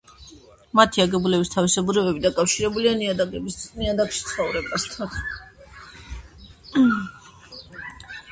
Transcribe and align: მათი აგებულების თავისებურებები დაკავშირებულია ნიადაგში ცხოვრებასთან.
მათი 0.77 1.01
აგებულების 1.01 1.51
თავისებურებები 1.55 2.21
დაკავშირებულია 2.23 2.93
ნიადაგში 3.01 4.23
ცხოვრებასთან. 4.29 6.89